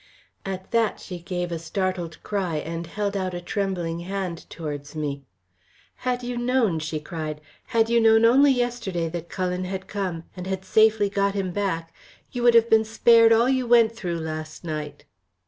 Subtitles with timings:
[0.47, 5.21] At that she gave a startled cry, and held out a trembling hand towards me.
[5.97, 10.47] "Had you known," she cried, "had you known only yesterday that Cullen had come and
[10.47, 11.93] had safely got him back,
[12.31, 15.05] you would have been spared all you went through last night!"